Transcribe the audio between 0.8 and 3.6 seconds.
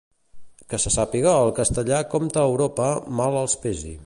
se sàpiga, el castellà compta a Europa, mal